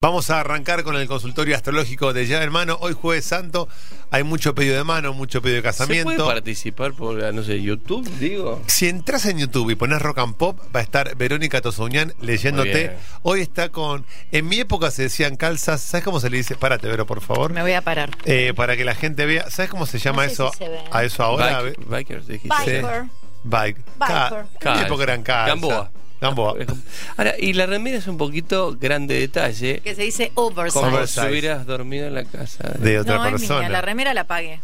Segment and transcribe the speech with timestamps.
[0.00, 2.78] Vamos a arrancar con el consultorio astrológico de Ya Hermano.
[2.80, 3.66] Hoy jueves santo,
[4.12, 6.14] hay mucho pedido de mano, mucho pedido de ¿Se casamiento.
[6.14, 8.62] puede participar por, no sé, YouTube, digo?
[8.68, 12.92] Si entras en YouTube y pones Rock and Pop, va a estar Verónica Tosuñán leyéndote.
[13.22, 14.06] Hoy está con.
[14.30, 15.80] En mi época se decían calzas.
[15.80, 16.54] ¿Sabes cómo se le dice?
[16.54, 17.52] Párate, Vero, por favor.
[17.52, 18.10] Me voy a parar.
[18.24, 19.50] Eh, para que la gente vea.
[19.50, 20.52] ¿Sabes cómo se llama sé eso?
[20.52, 20.78] si se ve.
[20.92, 21.60] A eso ahora.
[21.64, 22.82] Bike- bikers, dijiste.
[22.82, 23.04] Biker.
[23.42, 23.80] Bike.
[23.98, 24.46] Ca- Biker.
[24.60, 25.48] En mi época eran calzas.
[25.48, 25.90] Gamboa.
[26.20, 26.54] Gamboa.
[27.16, 29.80] Ahora, y la remera es un poquito grande detalle.
[29.80, 30.80] Que se dice oversize.
[30.80, 31.20] Como Oversize.
[31.22, 32.70] si hubieras dormido en la casa.
[32.78, 33.60] De otra no, es persona.
[33.60, 33.68] mía.
[33.68, 34.60] La remera la pagué.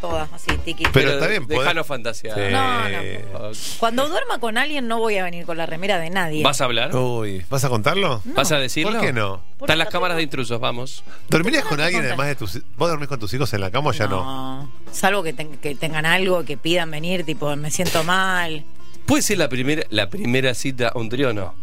[0.00, 0.84] Toda, así, tiki.
[0.92, 2.34] Pero está bien, Déjalo fantasear.
[2.36, 2.52] Sí.
[2.52, 3.50] No, no.
[3.78, 6.42] Cuando duerma con alguien no voy a venir con la remera de nadie.
[6.42, 6.94] ¿Vas a hablar?
[6.94, 8.20] Uy, ¿vas a contarlo?
[8.26, 8.92] ¿Vas a decirlo?
[8.92, 9.40] ¿Por qué no?
[9.60, 11.02] Están las cámaras de intrusos, vamos.
[11.30, 12.18] ¿Dormirías con no alguien contar.
[12.20, 14.70] además de tus ¿Vos dormís con tus hijos en la cama o ya no?
[14.92, 18.62] Salvo que, ten- que tengan algo, que pidan venir, tipo, me siento mal.
[19.06, 21.54] ¿Puede ser la primera, la primera cita un trío o no?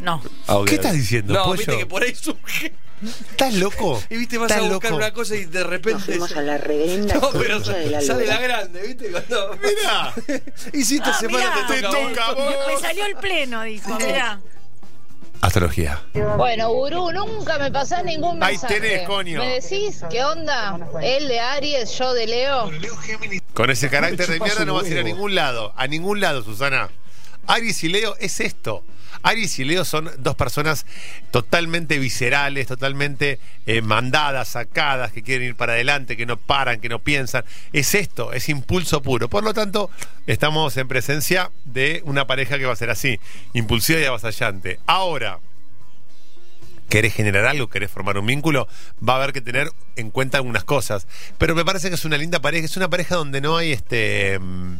[0.00, 0.22] No.
[0.46, 1.56] Ah, ¿Qué estás diciendo, No, pollo?
[1.58, 2.74] viste que por ahí surge.
[3.30, 4.02] ¿Estás loco?
[4.10, 5.02] Y viste, vas a ¿Estás buscar loco?
[5.04, 6.02] una cosa y de repente.
[6.02, 8.46] Fuimos a la reverenda No, pero concha de la sale la lora.
[8.46, 9.10] grande, ¿viste?
[9.10, 9.56] Cuando...
[9.62, 10.14] Mirá.
[10.72, 12.54] y si esta Ah, semana mirá, te toca, te a vos.
[12.54, 12.66] toca.
[12.74, 14.40] Me salió el pleno, dijo, mirá.
[15.42, 16.02] Astrología.
[16.38, 18.80] Bueno, Gurú, nunca me pasás ningún Ahí mensaje.
[18.80, 19.38] tenés, coño.
[19.38, 20.78] ¿Me decís qué onda?
[21.02, 22.70] Él de Aries, yo de Leo.
[23.56, 25.72] Con ese carácter de mierda no vas a ir a ningún lado.
[25.76, 26.90] A ningún lado, Susana.
[27.46, 28.84] Aries y Leo es esto.
[29.22, 30.84] Aries y Leo son dos personas
[31.30, 36.90] totalmente viscerales, totalmente eh, mandadas, sacadas, que quieren ir para adelante, que no paran, que
[36.90, 37.46] no piensan.
[37.72, 39.30] Es esto, es impulso puro.
[39.30, 39.88] Por lo tanto,
[40.26, 43.18] estamos en presencia de una pareja que va a ser así,
[43.54, 44.80] impulsiva y avasallante.
[44.84, 45.38] Ahora,
[46.88, 48.68] querés generar algo, querés formar un vínculo,
[49.06, 51.06] va a haber que tener en cuenta algunas cosas.
[51.38, 54.38] Pero me parece que es una linda pareja, es una pareja donde no hay este.
[54.38, 54.76] mm,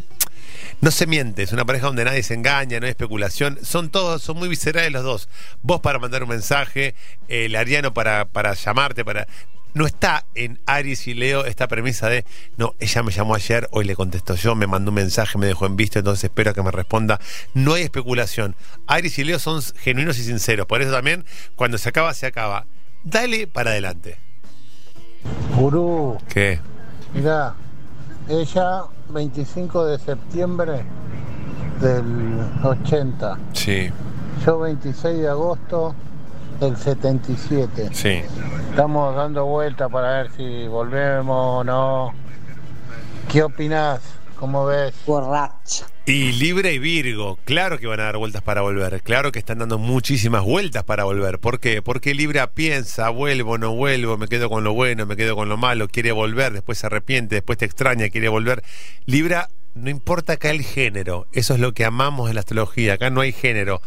[0.80, 3.58] No se miente, es una pareja donde nadie se engaña, no hay especulación.
[3.62, 5.28] Son todos, son muy viscerales los dos.
[5.62, 6.94] Vos para mandar un mensaje,
[7.28, 9.26] el Ariano para, para llamarte, para.
[9.76, 12.24] No está en Aries y Leo esta premisa de,
[12.56, 15.66] no, ella me llamó ayer, hoy le contestó yo, me mandó un mensaje, me dejó
[15.66, 17.20] en visto, entonces espero que me responda.
[17.52, 18.56] No hay especulación.
[18.86, 20.66] Aries y Leo son genuinos y sinceros.
[20.66, 21.26] Por eso también,
[21.56, 22.64] cuando se acaba, se acaba.
[23.04, 24.16] Dale para adelante.
[25.54, 26.58] Gurú, ¿Qué?
[27.12, 27.52] mirá,
[28.30, 30.84] ella 25 de septiembre
[31.82, 33.90] del 80, Sí,
[34.42, 35.94] yo 26 de agosto
[36.60, 37.90] del 77.
[37.92, 38.22] sí.
[38.70, 42.14] Estamos dando vuelta para ver si volvemos o no.
[43.32, 44.00] ¿Qué opinás?
[44.38, 44.94] ¿Cómo ves?
[45.06, 45.86] Borracha.
[46.04, 49.58] Y Libre y Virgo, claro que van a dar vueltas para volver, claro que están
[49.58, 51.40] dando muchísimas vueltas para volver.
[51.40, 51.82] ¿Por qué?
[51.82, 55.56] Porque Libra piensa, vuelvo, no vuelvo, me quedo con lo bueno, me quedo con lo
[55.56, 58.62] malo, quiere volver, después se arrepiente, después te extraña, quiere volver.
[59.04, 63.10] Libra, no importa acá el género, eso es lo que amamos en la astrología, acá
[63.10, 63.82] no hay género.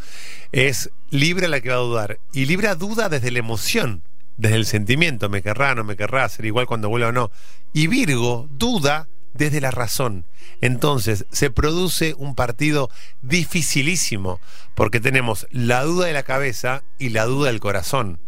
[0.52, 2.20] Es Libra la que va a dudar.
[2.32, 4.04] Y Libra duda desde la emoción,
[4.38, 7.32] desde el sentimiento, me querrá, no me querrá, ser igual cuando vuelva o no.
[7.74, 10.26] Y Virgo duda desde la razón.
[10.62, 12.90] Entonces se produce un partido
[13.22, 14.40] dificilísimo,
[14.76, 18.20] porque tenemos la duda de la cabeza y la duda del corazón.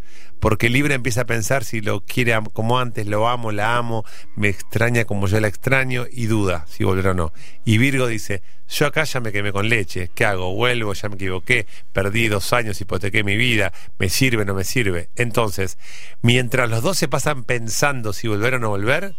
[0.42, 4.04] Porque Libra empieza a pensar si lo quiere como antes, lo amo, la amo,
[4.36, 7.32] me extraña como yo la extraño y duda si volverá o no.
[7.64, 10.56] Y Virgo dice, yo acá ya me quemé con leche, ¿qué hago?
[10.56, 15.10] Vuelvo, ya me equivoqué, perdí dos años, hipotequé mi vida, me sirve, no me sirve.
[15.16, 15.78] Entonces,
[16.24, 19.14] mientras los dos se pasan pensando si volver o no volver,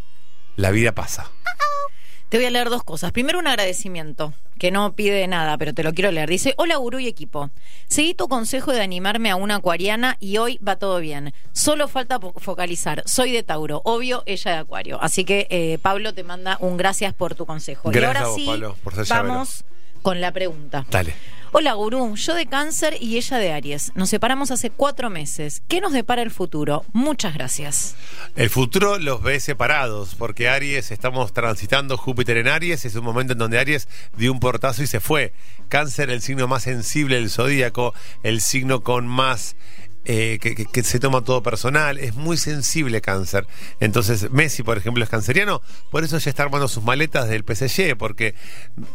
[0.56, 1.30] la vida pasa.
[2.32, 3.12] Te voy a leer dos cosas.
[3.12, 6.30] Primero, un agradecimiento, que no pide nada, pero te lo quiero leer.
[6.30, 7.50] Dice, hola gurú y equipo.
[7.88, 11.34] Seguí tu consejo de animarme a una acuariana y hoy va todo bien.
[11.52, 13.02] Solo falta focalizar.
[13.04, 14.98] Soy de Tauro, obvio, ella de Acuario.
[15.02, 17.90] Así que eh, Pablo te manda un gracias por tu consejo.
[17.90, 19.64] Gracias y ahora a vos, sí, Pablo, por ser vamos
[20.02, 20.84] con la pregunta.
[20.90, 21.14] Dale.
[21.54, 23.92] Hola gurú, yo de cáncer y ella de Aries.
[23.94, 25.62] Nos separamos hace cuatro meses.
[25.68, 26.86] ¿Qué nos depara el futuro?
[26.94, 27.94] Muchas gracias.
[28.36, 33.34] El futuro los ve separados, porque Aries, estamos transitando Júpiter en Aries, es un momento
[33.34, 35.34] en donde Aries dio un portazo y se fue.
[35.68, 39.54] Cáncer, el signo más sensible del zodíaco, el signo con más...
[40.04, 43.46] eh, que, se toma todo personal, es muy sensible cáncer.
[43.80, 47.96] Entonces Messi, por ejemplo, es canceriano, por eso ya está armando sus maletas del PSG,
[47.96, 48.34] porque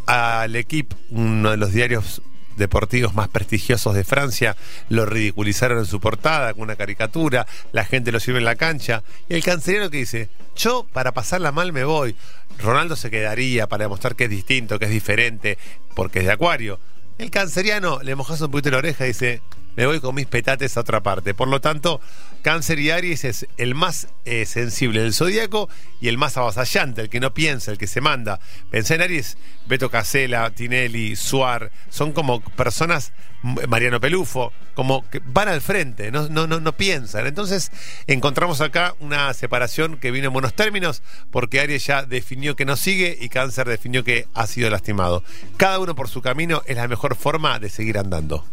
[0.05, 2.21] al equipo, uno de los diarios
[2.57, 4.57] deportivos más prestigiosos de Francia
[4.89, 9.03] lo ridiculizaron en su portada con una caricatura, la gente lo lleva en la cancha
[9.29, 12.15] y el canceriano que dice, yo para pasarla mal me voy,
[12.59, 15.57] Ronaldo se quedaría para demostrar que es distinto, que es diferente,
[15.95, 16.79] porque es de acuario.
[17.17, 19.41] El canceriano le mojas un poquito la oreja y dice,
[19.77, 21.35] me voy con mis petates a otra parte.
[21.35, 22.01] Por lo tanto,
[22.41, 25.69] Cáncer y Aries es el más eh, sensible del zodíaco
[26.01, 28.39] y el más avasallante, el que no piensa, el que se manda.
[28.71, 29.37] Pensé en Aries,
[29.67, 33.13] Beto Casella, Tinelli, Suar, son como personas,
[33.43, 37.27] Mariano Pelufo, como que van al frente, no, no, no, no piensan.
[37.27, 37.71] Entonces,
[38.07, 42.77] encontramos acá una separación que vino en buenos términos, porque Aries ya definió que no
[42.77, 45.23] sigue y Cáncer definió que ha sido lastimado.
[45.55, 48.43] Cada uno por su camino es la mejor forma de seguir andando.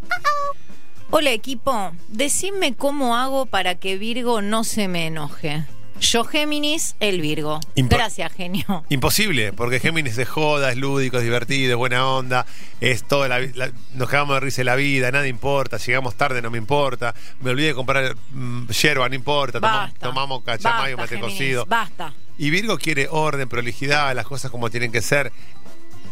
[1.16, 5.64] Hola equipo, decime cómo hago para que Virgo no se me enoje.
[6.00, 7.60] Yo Géminis, el Virgo.
[7.76, 8.84] Impo- Gracias, genio.
[8.88, 12.46] Imposible, porque Géminis es joda, es lúdico, es divertido, es buena onda,
[12.80, 16.42] es toda la, la- nos cagamos de risa de la vida, nada importa, llegamos tarde,
[16.42, 19.60] no me importa, me olvidé de comprar mm, yerba, no importa,
[20.00, 21.66] tomamos cachamayo, Basta, mate Géminis, cocido.
[21.66, 22.12] Basta.
[22.38, 25.30] Y Virgo quiere orden, prolijidad, las cosas como tienen que ser.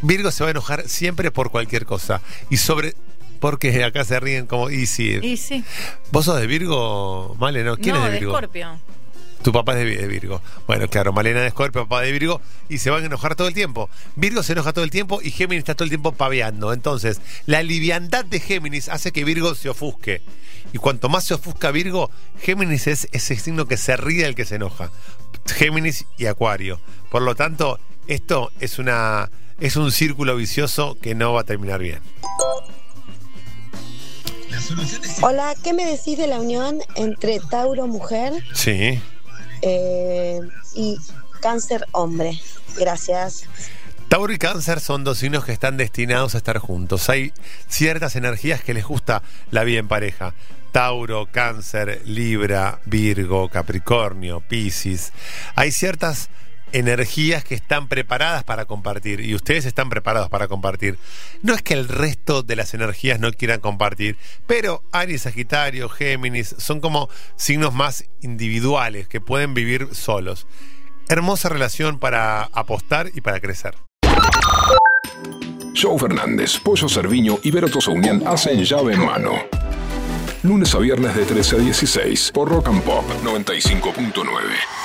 [0.00, 2.20] Virgo se va a enojar siempre por cualquier cosa.
[2.50, 2.94] Y sobre.
[3.42, 4.70] Porque acá se ríen como.
[4.70, 5.18] Y si.
[5.20, 5.62] Y sí.
[6.12, 7.64] ¿Vos sos de Virgo, Male?
[7.64, 7.76] ¿No?
[7.76, 8.32] ¿Quién no, es de de Virgo?
[8.34, 8.78] Escorpio.
[9.42, 10.40] Tu papá es de, Vi- de Virgo.
[10.68, 13.54] Bueno, claro, Malena de Escorpio, papá de Virgo, y se van a enojar todo el
[13.54, 13.90] tiempo.
[14.14, 16.72] Virgo se enoja todo el tiempo y Géminis está todo el tiempo paveando.
[16.72, 20.22] Entonces, la liviandad de Géminis hace que Virgo se ofusque.
[20.72, 22.08] Y cuanto más se ofusca Virgo,
[22.40, 24.92] Géminis es ese signo que se ríe del que se enoja.
[25.46, 26.78] Géminis y Acuario.
[27.10, 29.28] Por lo tanto, esto es una
[29.58, 31.98] es un círculo vicioso que no va a terminar bien.
[35.22, 39.00] Hola, ¿qué me decís de la unión entre Tauro mujer Sí.
[39.62, 40.40] eh,
[40.74, 40.98] y
[41.40, 42.40] Cáncer hombre?
[42.78, 43.44] Gracias.
[44.08, 47.08] Tauro y Cáncer son dos signos que están destinados a estar juntos.
[47.08, 47.32] Hay
[47.68, 50.34] ciertas energías que les gusta la vida en pareja.
[50.70, 55.12] Tauro, Cáncer, Libra, Virgo, Capricornio, Piscis.
[55.54, 56.28] Hay ciertas
[56.72, 60.98] energías que están preparadas para compartir y ustedes están preparados para compartir.
[61.42, 64.16] No es que el resto de las energías no quieran compartir,
[64.46, 70.46] pero Aries, Sagitario, Géminis son como signos más individuales que pueden vivir solos.
[71.08, 73.74] Hermosa relación para apostar y para crecer.
[75.80, 79.32] Joe Fernández, Pollo Cerviño y Vero Tosaunian hacen llave en mano.
[80.42, 84.81] Lunes a viernes de 13 a 16 por Rock and Pop 95.9.